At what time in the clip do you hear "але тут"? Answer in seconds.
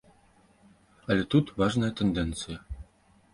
1.15-1.45